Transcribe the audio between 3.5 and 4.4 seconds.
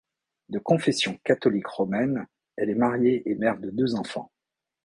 de deux enfants.